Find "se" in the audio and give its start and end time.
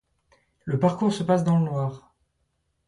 1.13-1.21